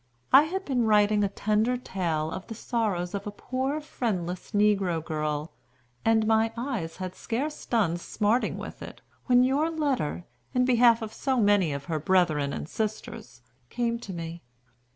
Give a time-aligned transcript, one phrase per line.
[0.33, 5.05] I had been writing a tender tale of the sorrows of a poor, friendless negro
[5.05, 5.51] girl,
[6.03, 10.25] and my eyes had scarce done smarting with it, when your letter,
[10.55, 14.41] in behalf of so many of her brethren and sisters, came to me.